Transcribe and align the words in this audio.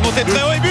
est 0.00 0.04
monté 0.04 0.24
très 0.24 0.42
haut 0.42 0.69